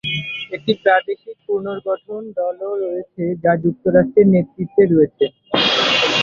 [0.55, 5.25] একটি প্রাদেশিক পুনর্গঠন দলও রয়েছে যা যুক্তরাষ্ট্রের নেতৃত্বে রয়েছে।